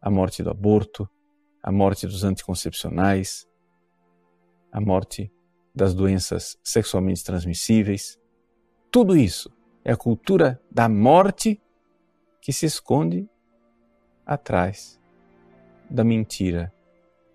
a 0.00 0.10
morte 0.10 0.42
do 0.42 0.50
aborto, 0.50 1.08
a 1.62 1.72
morte 1.72 2.06
dos 2.06 2.24
anticoncepcionais, 2.24 3.46
a 4.72 4.80
morte 4.80 5.32
das 5.74 5.94
doenças 5.94 6.58
sexualmente 6.62 7.24
transmissíveis. 7.24 8.18
Tudo 8.90 9.16
isso 9.16 9.50
é 9.88 9.92
a 9.92 9.96
cultura 9.96 10.60
da 10.70 10.86
morte 10.86 11.58
que 12.42 12.52
se 12.52 12.66
esconde 12.66 13.26
atrás 14.26 15.00
da 15.88 16.04
mentira 16.04 16.70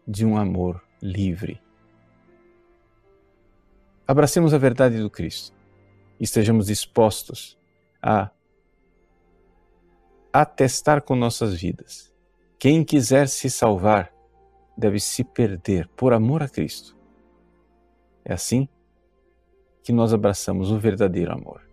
de 0.07 0.23
um 0.23 0.37
amor 0.37 0.79
livre. 1.01 1.59
Abracemos 4.07 4.53
a 4.53 4.59
verdade 4.59 4.99
do 4.99 5.09
Cristo 5.09 5.57
e 6.19 6.25
estejamos 6.25 6.67
dispostos 6.67 7.57
a 7.99 8.29
atestar 10.31 11.01
com 11.01 11.15
nossas 11.15 11.59
vidas. 11.59 12.13
Quem 12.59 12.83
quiser 12.83 13.29
se 13.29 13.49
salvar 13.49 14.13
deve 14.77 14.99
se 14.99 15.23
perder 15.23 15.87
por 15.95 16.13
amor 16.13 16.43
a 16.43 16.47
Cristo. 16.47 16.95
É 18.23 18.31
assim 18.31 18.69
que 19.81 19.91
nós 19.91 20.13
abraçamos 20.13 20.69
o 20.69 20.77
verdadeiro 20.77 21.33
amor. 21.33 21.72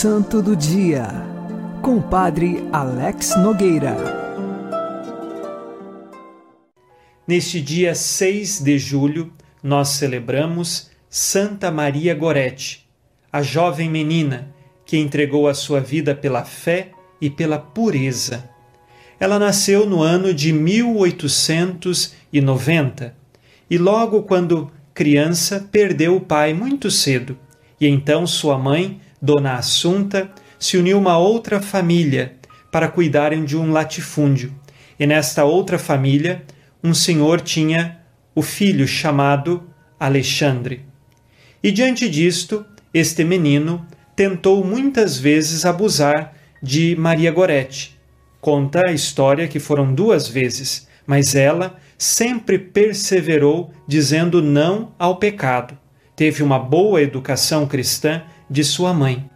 Santo 0.00 0.40
do 0.40 0.56
Dia, 0.56 1.08
com 1.82 1.98
o 1.98 2.02
Padre 2.02 2.66
Alex 2.72 3.36
Nogueira. 3.36 3.94
Neste 7.28 7.60
dia 7.60 7.94
6 7.94 8.60
de 8.60 8.78
julho, 8.78 9.30
nós 9.62 9.90
celebramos 9.90 10.90
Santa 11.10 11.70
Maria 11.70 12.14
Gorete, 12.14 12.88
a 13.30 13.42
jovem 13.42 13.90
menina 13.90 14.48
que 14.86 14.96
entregou 14.96 15.46
a 15.46 15.52
sua 15.52 15.82
vida 15.82 16.14
pela 16.14 16.46
fé 16.46 16.92
e 17.20 17.28
pela 17.28 17.58
pureza. 17.58 18.48
Ela 19.20 19.38
nasceu 19.38 19.84
no 19.84 20.00
ano 20.00 20.32
de 20.32 20.50
1890 20.50 23.14
e, 23.68 23.76
logo 23.76 24.22
quando 24.22 24.72
criança, 24.94 25.68
perdeu 25.70 26.16
o 26.16 26.22
pai 26.22 26.54
muito 26.54 26.90
cedo. 26.90 27.36
E 27.78 27.86
então 27.86 28.26
sua 28.26 28.56
mãe, 28.56 28.98
Dona 29.20 29.54
Assunta, 29.54 30.30
se 30.58 30.76
uniu 30.76 30.98
uma 30.98 31.18
outra 31.18 31.60
família 31.60 32.36
para 32.70 32.88
cuidarem 32.88 33.44
de 33.44 33.56
um 33.56 33.70
latifúndio. 33.72 34.54
E 34.98 35.06
nesta 35.06 35.44
outra 35.44 35.78
família, 35.78 36.42
um 36.82 36.94
senhor 36.94 37.40
tinha 37.40 37.98
o 38.34 38.42
filho 38.42 38.86
chamado 38.86 39.62
Alexandre. 39.98 40.84
E 41.62 41.70
diante 41.70 42.08
disto, 42.08 42.64
este 42.92 43.24
menino 43.24 43.86
tentou 44.16 44.64
muitas 44.64 45.18
vezes 45.18 45.64
abusar 45.64 46.34
de 46.62 46.96
Maria 46.96 47.30
Gorete. 47.30 47.98
Conta 48.40 48.86
a 48.86 48.92
história 48.92 49.48
que 49.48 49.58
foram 49.58 49.94
duas 49.94 50.28
vezes, 50.28 50.88
mas 51.06 51.34
ela 51.34 51.76
sempre 51.98 52.58
perseverou 52.58 53.72
dizendo 53.86 54.42
não 54.42 54.92
ao 54.98 55.16
pecado. 55.16 55.76
Teve 56.16 56.42
uma 56.42 56.58
boa 56.58 57.02
educação 57.02 57.66
cristã 57.66 58.22
de 58.50 58.64
sua 58.64 58.92
mãe. 58.92 59.30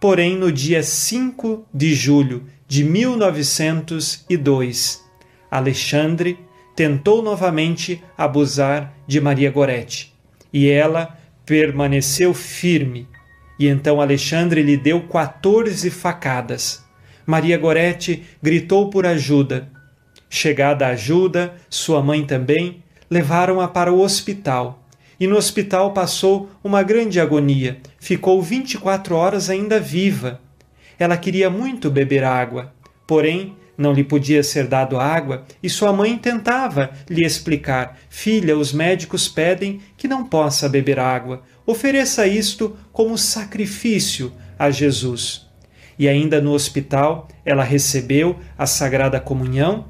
Porém, 0.00 0.36
no 0.36 0.52
dia 0.52 0.82
5 0.82 1.66
de 1.72 1.94
julho 1.94 2.44
de 2.66 2.84
1902, 2.84 5.02
Alexandre 5.50 6.38
tentou 6.74 7.22
novamente 7.22 8.02
abusar 8.16 8.94
de 9.06 9.20
Maria 9.20 9.50
Gorete 9.50 10.14
e 10.52 10.68
ela 10.68 11.18
permaneceu 11.44 12.32
firme. 12.32 13.08
E 13.58 13.68
então 13.68 14.00
Alexandre 14.00 14.62
lhe 14.62 14.76
deu 14.76 15.02
14 15.02 15.90
facadas. 15.90 16.84
Maria 17.26 17.58
Gorete 17.58 18.22
gritou 18.42 18.90
por 18.90 19.06
ajuda. 19.06 19.70
Chegada 20.28 20.86
a 20.86 20.90
ajuda, 20.90 21.54
sua 21.68 22.02
mãe 22.02 22.24
também, 22.24 22.82
levaram-a 23.10 23.68
para 23.68 23.92
o 23.92 24.00
hospital. 24.00 24.81
E 25.22 25.26
no 25.28 25.36
hospital 25.36 25.92
passou 25.92 26.50
uma 26.64 26.82
grande 26.82 27.20
agonia. 27.20 27.78
Ficou 28.00 28.42
24 28.42 29.14
horas 29.14 29.48
ainda 29.48 29.78
viva. 29.78 30.40
Ela 30.98 31.16
queria 31.16 31.48
muito 31.48 31.88
beber 31.88 32.24
água, 32.24 32.74
porém 33.06 33.54
não 33.78 33.92
lhe 33.92 34.02
podia 34.02 34.42
ser 34.42 34.66
dado 34.66 34.98
água 34.98 35.44
e 35.62 35.70
sua 35.70 35.92
mãe 35.92 36.18
tentava 36.18 36.90
lhe 37.08 37.24
explicar: 37.24 38.00
Filha, 38.10 38.58
os 38.58 38.72
médicos 38.72 39.28
pedem 39.28 39.80
que 39.96 40.08
não 40.08 40.24
possa 40.24 40.68
beber 40.68 40.98
água. 40.98 41.44
Ofereça 41.64 42.26
isto 42.26 42.76
como 42.92 43.16
sacrifício 43.16 44.32
a 44.58 44.72
Jesus. 44.72 45.46
E 45.96 46.08
ainda 46.08 46.40
no 46.40 46.50
hospital, 46.50 47.28
ela 47.44 47.62
recebeu 47.62 48.40
a 48.58 48.66
Sagrada 48.66 49.20
Comunhão 49.20 49.84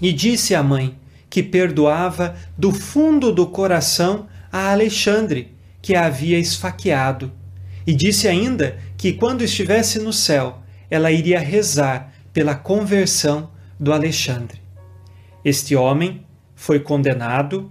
e 0.00 0.12
disse 0.12 0.54
à 0.54 0.62
mãe 0.62 0.96
que 1.28 1.42
perdoava 1.42 2.36
do 2.56 2.70
fundo 2.70 3.32
do 3.32 3.48
coração 3.48 4.28
a 4.52 4.70
Alexandre, 4.70 5.54
que 5.80 5.94
a 5.94 6.06
havia 6.06 6.38
esfaqueado. 6.38 7.32
E 7.86 7.94
disse 7.94 8.28
ainda 8.28 8.78
que 8.96 9.12
quando 9.12 9.42
estivesse 9.42 9.98
no 9.98 10.12
céu, 10.12 10.62
ela 10.90 11.10
iria 11.10 11.40
rezar 11.40 12.12
pela 12.32 12.54
conversão 12.54 13.50
do 13.78 13.92
Alexandre. 13.92 14.60
Este 15.44 15.74
homem 15.74 16.26
foi 16.54 16.80
condenado 16.80 17.70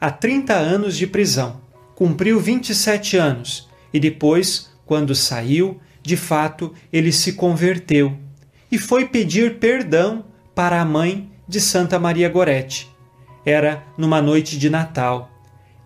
a 0.00 0.10
30 0.10 0.54
anos 0.54 0.96
de 0.96 1.06
prisão, 1.06 1.60
cumpriu 1.94 2.38
27 2.38 3.16
anos 3.16 3.68
e 3.92 3.98
depois, 3.98 4.70
quando 4.86 5.14
saiu, 5.14 5.80
de 6.02 6.16
fato 6.16 6.72
ele 6.92 7.10
se 7.10 7.32
converteu 7.32 8.16
e 8.70 8.78
foi 8.78 9.06
pedir 9.06 9.58
perdão 9.58 10.24
para 10.54 10.80
a 10.80 10.84
mãe 10.84 11.30
de 11.48 11.60
Santa 11.60 11.98
Maria 11.98 12.28
Gorete. 12.28 12.88
Era 13.44 13.82
numa 13.96 14.22
noite 14.22 14.58
de 14.58 14.70
Natal 14.70 15.30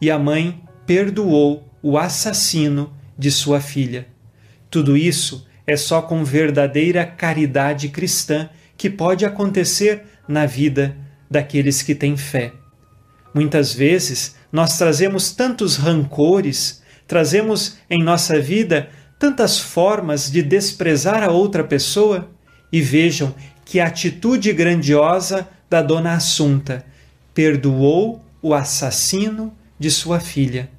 e 0.02 0.10
a 0.10 0.18
mãe 0.18 0.60
perdoou 0.84 1.72
o 1.80 1.96
assassino 1.96 2.92
de 3.16 3.30
sua 3.30 3.60
filha. 3.60 4.08
Tudo 4.68 4.96
isso 4.96 5.46
é 5.64 5.76
só 5.76 6.02
com 6.02 6.24
verdadeira 6.24 7.06
caridade 7.06 7.88
cristã 7.88 8.50
que 8.76 8.90
pode 8.90 9.24
acontecer 9.24 10.02
na 10.26 10.44
vida 10.44 10.96
daqueles 11.30 11.82
que 11.82 11.94
têm 11.94 12.16
fé. 12.16 12.52
Muitas 13.32 13.72
vezes 13.72 14.34
nós 14.50 14.76
trazemos 14.76 15.30
tantos 15.30 15.76
rancores, 15.76 16.82
trazemos 17.06 17.78
em 17.88 18.02
nossa 18.02 18.40
vida 18.40 18.90
tantas 19.20 19.60
formas 19.60 20.28
de 20.28 20.42
desprezar 20.42 21.22
a 21.22 21.30
outra 21.30 21.62
pessoa 21.62 22.28
e 22.72 22.82
vejam 22.82 23.32
que 23.64 23.78
atitude 23.78 24.52
grandiosa 24.52 25.48
da 25.70 25.80
dona 25.80 26.14
Assunta 26.14 26.84
perdoou 27.32 28.20
o 28.42 28.52
assassino 28.52 29.56
de 29.83 29.90
sua 29.90 30.18
filha. 30.21 30.71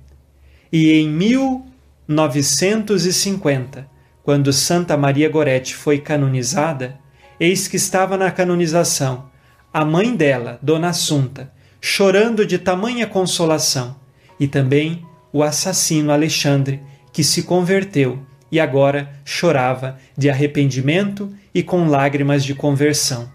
E 0.72 0.94
em 0.94 1.10
1950, 1.10 3.86
quando 4.24 4.54
Santa 4.54 4.96
Maria 4.96 5.28
Gorete 5.30 5.76
foi 5.76 5.98
canonizada, 6.00 6.98
eis 7.38 7.68
que 7.68 7.76
estava 7.76 8.16
na 8.18 8.32
canonização 8.32 9.30
a 9.74 9.84
mãe 9.84 10.16
dela, 10.16 10.58
Dona 10.62 10.88
Assunta, 10.90 11.52
chorando 11.82 12.46
de 12.46 12.58
tamanha 12.58 13.06
consolação, 13.06 13.98
e 14.40 14.48
também 14.48 15.06
o 15.34 15.44
assassino 15.44 16.10
Alexandre, 16.12 16.82
que 17.12 17.24
se 17.24 17.44
converteu 17.44 18.20
e 18.52 18.60
agora 18.60 19.12
chorava 19.26 20.00
de 20.18 20.30
arrependimento 20.30 21.34
e 21.54 21.62
com 21.62 21.88
lágrimas 21.88 22.46
de 22.46 22.56
conversão. 22.56 23.30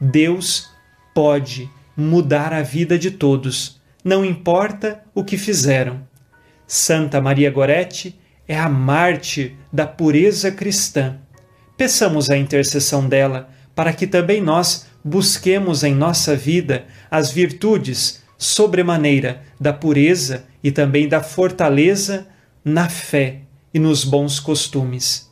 Deus 0.00 0.68
pode 1.14 1.70
mudar 1.96 2.52
a 2.52 2.62
vida 2.62 2.98
de 2.98 3.10
todos, 3.10 3.75
não 4.06 4.24
importa 4.24 5.02
o 5.12 5.24
que 5.24 5.36
fizeram. 5.36 6.06
Santa 6.64 7.20
Maria 7.20 7.50
Gorete 7.50 8.16
é 8.46 8.56
a 8.56 8.68
mártir 8.68 9.56
da 9.72 9.84
pureza 9.84 10.52
cristã. 10.52 11.16
Peçamos 11.76 12.30
a 12.30 12.36
intercessão 12.36 13.08
dela 13.08 13.50
para 13.74 13.92
que 13.92 14.06
também 14.06 14.40
nós 14.40 14.86
busquemos 15.02 15.82
em 15.82 15.92
nossa 15.92 16.36
vida 16.36 16.84
as 17.10 17.32
virtudes 17.32 18.22
sobremaneira 18.38 19.42
da 19.58 19.72
pureza 19.72 20.44
e 20.62 20.70
também 20.70 21.08
da 21.08 21.20
fortaleza 21.20 22.28
na 22.64 22.88
fé 22.88 23.40
e 23.74 23.80
nos 23.80 24.04
bons 24.04 24.38
costumes. 24.38 25.28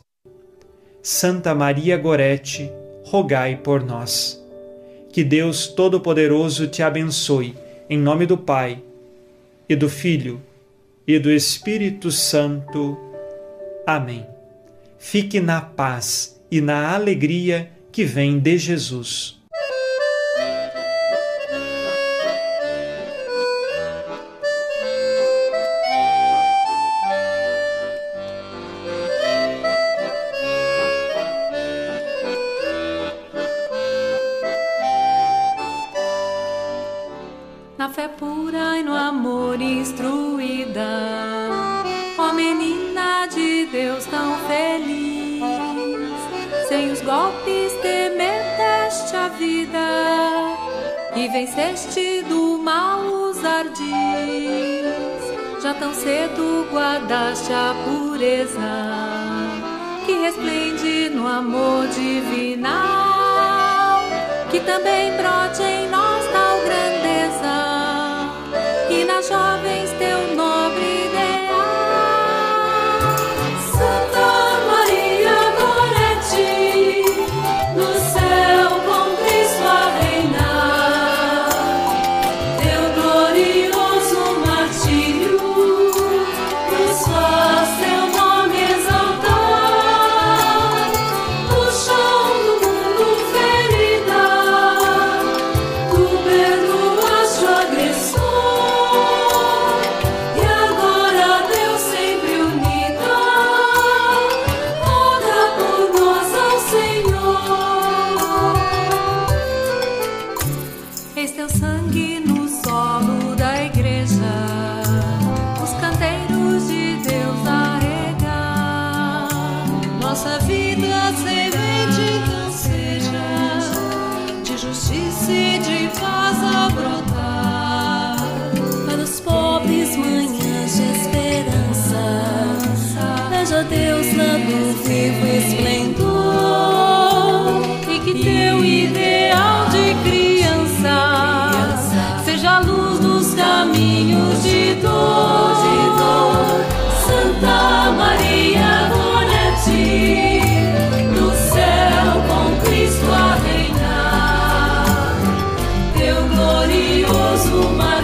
Santa 1.01 1.55
Maria 1.55 1.95
Gorete, 1.97 2.69
rogai 3.05 3.55
por 3.55 3.81
nós. 3.81 4.43
Que 5.13 5.23
Deus 5.23 5.65
Todo-Poderoso 5.65 6.67
te 6.67 6.83
abençoe, 6.83 7.55
em 7.89 7.97
nome 7.97 8.25
do 8.25 8.37
Pai, 8.37 8.81
e 9.67 9.75
do 9.75 9.89
Filho, 9.89 10.41
e 11.07 11.19
do 11.19 11.31
Espírito 11.31 12.11
Santo. 12.11 12.97
Amém. 13.85 14.25
Fique 14.97 15.39
na 15.39 15.61
paz 15.61 16.41
e 16.49 16.61
na 16.61 16.93
alegria 16.93 17.71
que 17.91 18.03
vem 18.03 18.39
de 18.39 18.57
Jesus. 18.57 19.34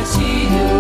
see 0.06 0.48
you. 0.50 0.71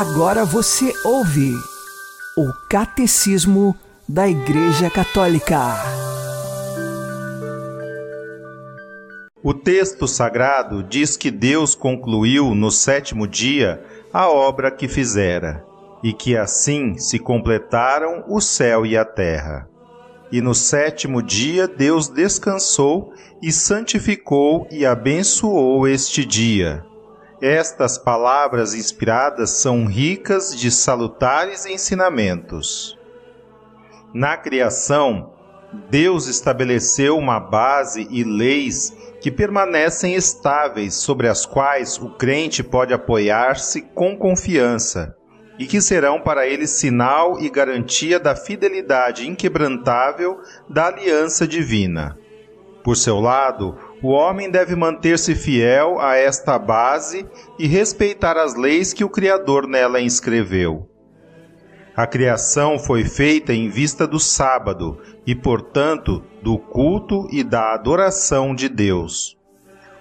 Agora 0.00 0.46
você 0.46 0.94
ouve 1.04 1.52
o 2.34 2.50
Catecismo 2.70 3.76
da 4.08 4.26
Igreja 4.26 4.88
Católica. 4.88 5.58
O 9.44 9.52
texto 9.52 10.08
sagrado 10.08 10.82
diz 10.82 11.18
que 11.18 11.30
Deus 11.30 11.74
concluiu 11.74 12.54
no 12.54 12.70
sétimo 12.70 13.28
dia 13.28 13.84
a 14.10 14.26
obra 14.26 14.70
que 14.70 14.88
fizera, 14.88 15.62
e 16.02 16.14
que 16.14 16.34
assim 16.34 16.96
se 16.96 17.18
completaram 17.18 18.24
o 18.26 18.40
céu 18.40 18.86
e 18.86 18.96
a 18.96 19.04
terra. 19.04 19.68
E 20.32 20.40
no 20.40 20.54
sétimo 20.54 21.22
dia 21.22 21.68
Deus 21.68 22.08
descansou 22.08 23.12
e 23.42 23.52
santificou 23.52 24.66
e 24.70 24.86
abençoou 24.86 25.86
este 25.86 26.24
dia 26.24 26.88
estas 27.40 27.96
palavras 27.96 28.74
inspiradas 28.74 29.50
são 29.50 29.86
ricas 29.86 30.54
de 30.54 30.70
salutares 30.70 31.64
ensinamentos. 31.66 32.98
Na 34.12 34.36
criação, 34.36 35.32
Deus 35.88 36.26
estabeleceu 36.26 37.16
uma 37.16 37.38
base 37.38 38.06
e 38.10 38.24
leis 38.24 38.92
que 39.20 39.30
permanecem 39.30 40.14
estáveis, 40.14 40.94
sobre 40.94 41.28
as 41.28 41.46
quais 41.46 41.98
o 41.98 42.10
crente 42.10 42.62
pode 42.62 42.92
apoiar-se 42.92 43.82
com 43.82 44.16
confiança 44.16 45.16
e 45.58 45.66
que 45.66 45.80
serão 45.80 46.18
para 46.18 46.46
ele 46.46 46.66
sinal 46.66 47.38
e 47.38 47.50
garantia 47.50 48.18
da 48.18 48.34
fidelidade 48.34 49.28
inquebrantável 49.28 50.40
da 50.68 50.86
aliança 50.86 51.46
divina. 51.46 52.18
Por 52.82 52.96
seu 52.96 53.20
lado, 53.20 53.76
o 54.02 54.08
homem 54.08 54.50
deve 54.50 54.74
manter-se 54.74 55.34
fiel 55.34 56.00
a 56.00 56.16
esta 56.16 56.58
base 56.58 57.26
e 57.58 57.66
respeitar 57.66 58.36
as 58.36 58.54
leis 58.54 58.92
que 58.94 59.04
o 59.04 59.10
Criador 59.10 59.66
nela 59.66 60.00
inscreveu. 60.00 60.88
A 61.94 62.06
criação 62.06 62.78
foi 62.78 63.04
feita 63.04 63.52
em 63.52 63.68
vista 63.68 64.06
do 64.06 64.18
sábado 64.18 64.98
e, 65.26 65.34
portanto, 65.34 66.24
do 66.42 66.56
culto 66.56 67.28
e 67.30 67.44
da 67.44 67.74
adoração 67.74 68.54
de 68.54 68.70
Deus. 68.70 69.36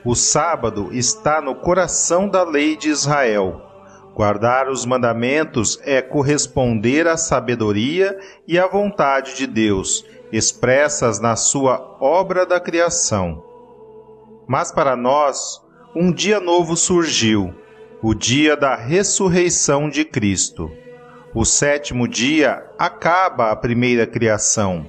O 0.06 0.16
sábado 0.16 0.90
está 0.94 1.42
no 1.42 1.56
coração 1.56 2.30
da 2.30 2.44
lei 2.44 2.78
de 2.78 2.88
Israel. 2.88 3.62
Guardar 4.16 4.70
os 4.70 4.86
mandamentos 4.86 5.78
é 5.84 6.02
corresponder 6.02 7.06
à 7.06 7.18
sabedoria 7.18 8.18
e 8.48 8.58
à 8.58 8.66
vontade 8.66 9.36
de 9.36 9.46
Deus, 9.46 10.06
expressas 10.32 11.20
na 11.20 11.36
sua 11.36 11.98
obra 12.00 12.46
da 12.46 12.62
criação. 12.62 13.49
Mas 14.50 14.72
para 14.72 14.96
nós, 14.96 15.62
um 15.96 16.12
dia 16.12 16.40
novo 16.40 16.76
surgiu, 16.76 17.54
o 18.02 18.16
dia 18.16 18.58
da 18.58 18.76
ressurreição 18.76 19.88
de 19.88 20.04
Cristo. 20.04 20.72
O 21.36 21.46
sétimo 21.46 22.08
dia 22.08 22.66
acaba 22.76 23.52
a 23.52 23.56
primeira 23.56 24.08
criação. 24.08 24.88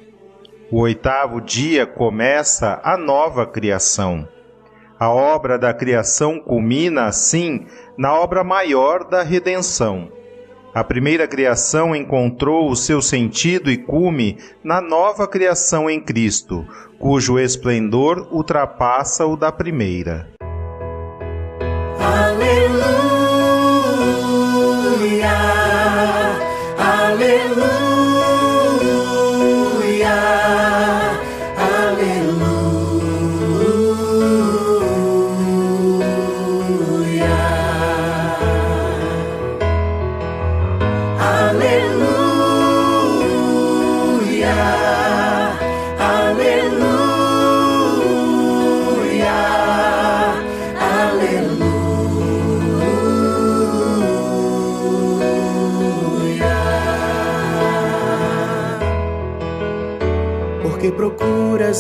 O 0.73 0.81
oitavo 0.81 1.43
dia 1.43 1.87
começa 1.87 2.81
a 2.83 2.97
nova 2.97 3.47
criação. 3.47 4.27
A 4.99 5.11
obra 5.11 5.59
da 5.59 5.75
criação 5.75 6.41
culmina, 6.41 7.05
assim, 7.05 7.67
na 7.99 8.15
obra 8.15 8.43
maior 8.43 9.05
da 9.05 9.23
redenção. 9.23 10.11
A 10.73 10.85
primeira 10.85 11.27
criação 11.27 11.97
encontrou 11.97 12.71
o 12.71 12.77
seu 12.77 13.03
sentido 13.03 13.73
e 13.73 13.77
cume 13.77 14.39
na 14.63 14.81
nova 14.81 15.27
criação 15.27 15.91
em 15.91 16.01
Cristo, 16.01 16.65
cujo 16.97 17.41
esplendor 17.41 18.29
ultrapassa 18.31 19.27
o 19.27 19.37
da 19.37 19.51
primeira. 19.51 20.29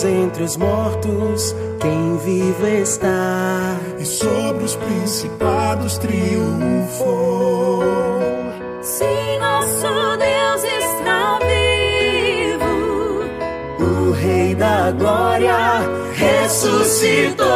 Entre 0.04 0.44
os 0.44 0.56
mortos 0.56 1.54
quem 1.80 2.16
vive 2.18 2.80
está. 2.80 3.76
E 3.98 4.04
sobre 4.04 4.62
os 4.64 4.76
principados 4.76 5.98
triunfou. 5.98 7.82
Sim, 8.82 9.38
nosso 9.40 10.16
Deus 10.16 10.62
está 10.62 11.38
vivo. 11.40 12.70
O 13.80 14.12
Rei 14.12 14.54
da 14.54 14.92
Glória 14.92 15.80
ressuscitou. 16.14 17.50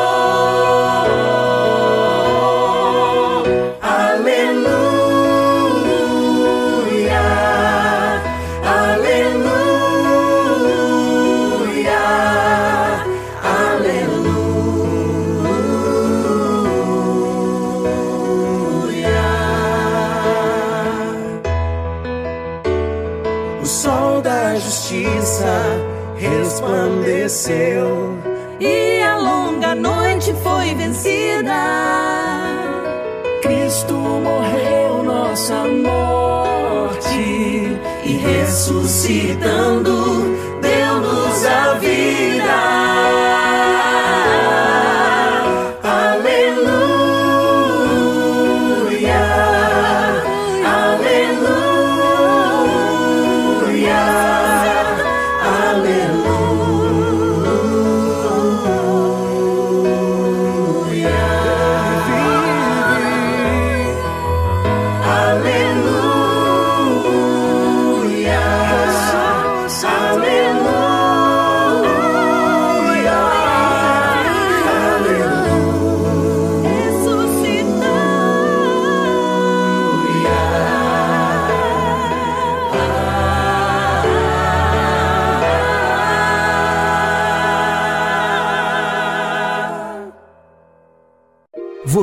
Ressuscitando 38.64 39.93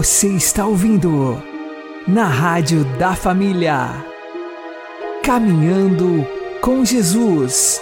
Você 0.02 0.30
está 0.30 0.66
ouvindo 0.66 1.39
na 2.08 2.26
Rádio 2.26 2.84
da 2.97 3.14
Família. 3.14 4.04
Caminhando 5.24 6.28
com 6.60 6.84
Jesus. 6.84 7.80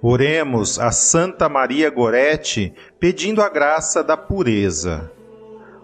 Oremos 0.00 0.78
a 0.78 0.92
Santa 0.92 1.48
Maria 1.48 1.90
Gorete 1.90 2.72
pedindo 3.00 3.42
a 3.42 3.48
graça 3.48 4.04
da 4.04 4.16
pureza. 4.16 5.10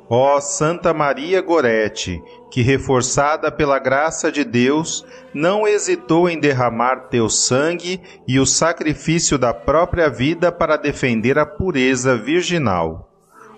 Ó 0.09 0.39
Santa 0.39 0.95
Maria 0.95 1.43
Gorete, 1.43 2.23
que 2.53 2.63
reforçada 2.63 3.51
pela 3.51 3.81
graça 3.81 4.31
de 4.31 4.45
Deus, 4.45 5.05
não 5.35 5.67
hesitou 5.67 6.29
em 6.29 6.39
derramar 6.39 7.09
teu 7.09 7.29
sangue 7.29 8.01
e 8.29 8.39
o 8.39 8.47
sacrifício 8.47 9.37
da 9.37 9.53
própria 9.53 10.09
vida 10.09 10.53
para 10.53 10.77
defender 10.77 11.37
a 11.37 11.45
pureza 11.45 12.17
virginal. 12.17 13.11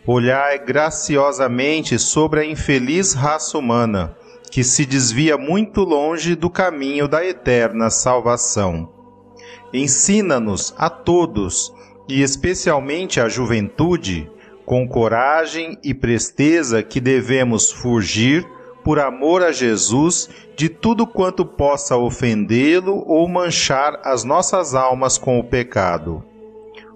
Olhai 0.06 0.58
graciosamente 0.58 1.98
sobre 1.98 2.40
a 2.40 2.44
infeliz 2.44 3.12
raça 3.12 3.58
humana, 3.58 4.16
que 4.50 4.62
se 4.62 4.86
desvia 4.86 5.36
muito 5.36 5.82
longe 5.82 6.34
do 6.34 6.48
caminho 6.48 7.08
da 7.08 7.24
eterna 7.24 7.90
salvação 7.90 8.96
ensina-nos 9.72 10.74
a 10.76 10.88
todos, 10.88 11.72
e 12.08 12.22
especialmente 12.22 13.20
à 13.20 13.28
juventude, 13.28 14.30
com 14.64 14.86
coragem 14.88 15.78
e 15.82 15.92
presteza 15.92 16.82
que 16.82 17.00
devemos 17.00 17.70
fugir, 17.70 18.46
por 18.84 19.00
amor 19.00 19.42
a 19.42 19.50
Jesus, 19.50 20.28
de 20.56 20.68
tudo 20.68 21.06
quanto 21.06 21.44
possa 21.44 21.96
ofendê-lo 21.96 23.02
ou 23.06 23.26
manchar 23.26 24.00
as 24.04 24.22
nossas 24.22 24.74
almas 24.74 25.18
com 25.18 25.40
o 25.40 25.44
pecado. 25.44 26.22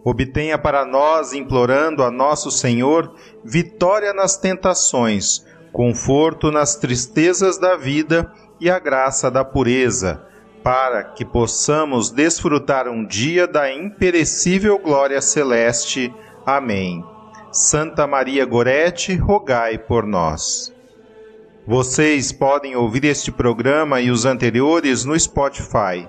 Obtenha 0.04 0.56
para 0.56 0.84
nós, 0.84 1.32
implorando 1.32 2.02
a 2.02 2.10
nosso 2.10 2.50
Senhor, 2.50 3.14
vitória 3.44 4.12
nas 4.12 4.36
tentações, 4.36 5.44
conforto 5.72 6.50
nas 6.50 6.76
tristezas 6.76 7.58
da 7.58 7.76
vida 7.76 8.32
e 8.58 8.70
a 8.70 8.78
graça 8.78 9.30
da 9.30 9.44
pureza 9.44 10.30
para 10.62 11.02
que 11.02 11.24
possamos 11.24 12.10
desfrutar 12.10 12.88
um 12.88 13.04
dia 13.04 13.46
da 13.46 13.72
imperecível 13.72 14.78
glória 14.78 15.20
celeste. 15.20 16.12
Amém. 16.44 17.04
Santa 17.50 18.06
Maria 18.06 18.44
Gorete, 18.44 19.14
rogai 19.16 19.78
por 19.78 20.06
nós. 20.06 20.72
Vocês 21.66 22.32
podem 22.32 22.76
ouvir 22.76 23.04
este 23.04 23.30
programa 23.32 24.00
e 24.00 24.10
os 24.10 24.24
anteriores 24.24 25.04
no 25.04 25.18
Spotify. 25.18 26.08